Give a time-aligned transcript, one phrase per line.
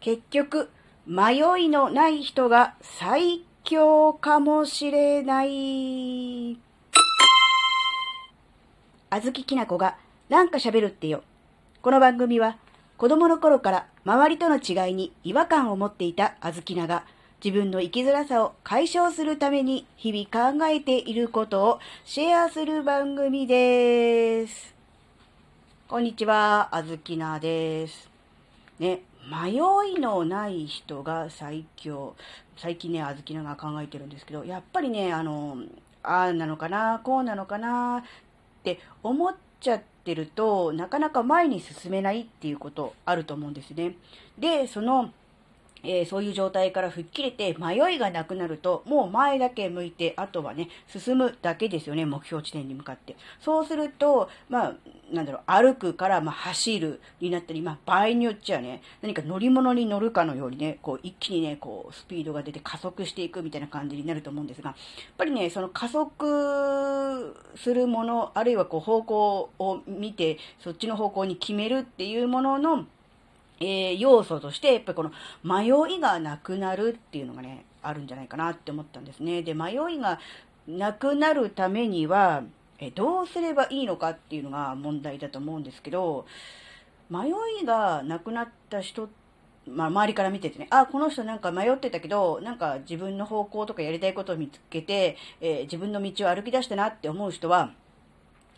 [0.00, 0.70] 結局、
[1.06, 6.58] 迷いのない人が最強かもしれない。
[9.10, 9.98] あずききなこが
[10.30, 11.22] なんか喋るってよ。
[11.82, 12.56] この番組は
[12.96, 17.04] 子供の頃から周りとの違いに違和感を持っていたあずきなが
[17.44, 24.74] 自分の生きづらさを解消するために日々考えていることをシェアする番組です。
[25.88, 28.08] こんにちは、あずきなです。
[28.78, 29.54] ね、迷
[29.90, 32.14] いのない人が最強。
[32.56, 35.58] 最近ね、あずきなが考えてるんですけど、やっぱりね、あの、
[36.02, 38.02] ああなのかな、こうなのかなっ
[38.62, 43.96] て思っちゃってると、なかなか前に進めないっていうことあると思うんですね。
[44.38, 45.12] で、その、
[45.82, 53.16] えーそういう状態から吹っ切れて迷いがなくなると、もう前だけ向いて、あとはね、進むだけですよね、目標地点に向かって。
[53.40, 54.74] そうすると、まあ、
[55.12, 64.78] なんだろう、歩くから、まあ、走るになったり、まあ、場合によっちゃね、何か乗り物に乗るかのようにね、こう、一気にね、こう、スピードが出て加速していくみたいな感じになると思うんですが、やっ
[65.16, 72.86] ぱりね、その加速するもの、あるいはこう、方向を見て、そっちの方向に決めるっていうものの、
[73.60, 75.12] えー要素として、やっぱりこの
[75.44, 79.42] 迷いがなくなるっていうのがね、あるんじゃないかなって思ったんですね。
[79.42, 80.18] で、迷いが
[80.66, 82.42] なくなるためには、
[82.78, 86.26] えどうすればいいのかっていうのが問題だと思うんですけど、
[87.10, 87.28] 迷
[87.62, 89.08] いがなくなった人
[89.66, 97.72] まあ、周りから見ててね、あ、この人なんか迷ってたけど、なんか自分の方向とかやりたいことを見つけて、えー自分の道を歩き出したなって思う人は、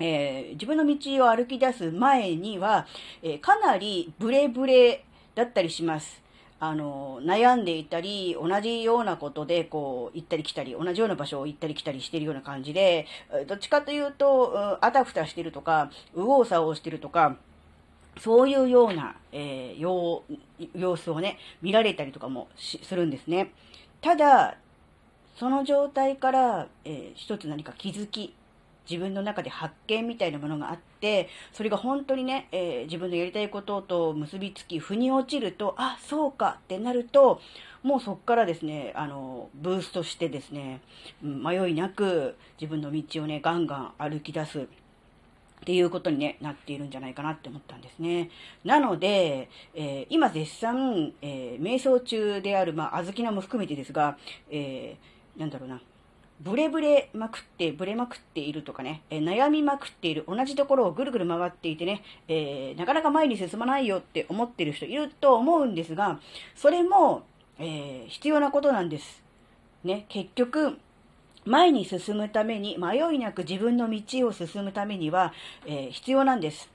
[0.00, 2.86] えー自分の道を歩き出す前には、
[3.22, 6.22] えーかなりブレブレだったりします。
[6.60, 13.06] あの、悩んでいたり、同じようなことで、こう、行ったり来たり、同じような場所を行ったり来たりしてるような感じで、
[13.46, 17.36] どっちかというと、うあたふたしてるとか、右往左往してるとか、
[18.18, 20.22] そういうような、えー様
[20.74, 23.52] 様子をね、見られたりとかもするんですね。
[24.00, 24.56] ただ、
[25.36, 28.34] その状態から、えー一つ何か気づき、
[28.88, 37.40] 自分の中で発見みたいなものがあって、それが本当にね、えー自分のやりたいことと結びつき、腑に落ちると、あ、そうかってなると、
[37.82, 40.80] もうそこからですね、あの、ブーストしてですね、
[41.22, 44.68] 迷いなく自分の道をね、ガンガン歩き出す。
[45.58, 48.30] っていうことに、ね、なっているんじゃないかなって思ったんですね。
[48.64, 54.16] なので、えー今絶賛、えー瞑想中である、まあ、あずきなも含めてですが、
[54.50, 55.80] えーなんだろうな、
[56.40, 66.20] ブレブレまくって、ブレまくっているとかね、え悩みまくっている、同じところをぐるぐる回っていてね、えーなかなか前に進まないよって思ってる人いると思うんですが、
[66.54, 67.24] それも、
[67.58, 69.22] えー必要なことなんです。
[69.82, 70.78] ね、結局、
[71.44, 75.32] 前に進むために、迷いなく自分の道を進むためには、
[75.66, 76.70] えー必要なんです。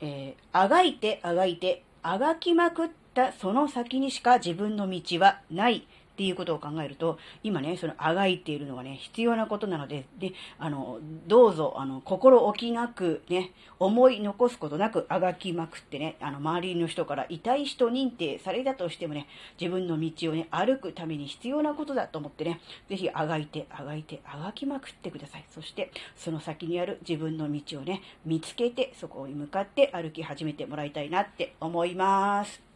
[0.00, 19.26] えあがいてあがいて、あがきまくったその先にしか自分の道はないっていうことを考えると、今ね、そのあがいているのがね、必要なことなので、で、あの、どうぞ、あの、心置きなくね、思い残すことなくあがきまくってね、あの、周りの人から痛い人認定されたとしてもね、
[19.60, 25.44] 自分の道をね、歩くために必要なことだと思ってね、ぜひあがいて、あがいて、あがきまくってください。
[25.50, 32.75] そして、その先にある自分の道をね、見つけて、そこに向かって歩き始めてもらいたいなって思います。